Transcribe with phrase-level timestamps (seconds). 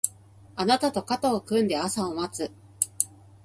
[0.55, 2.51] あなたと肩を組んで朝を待つ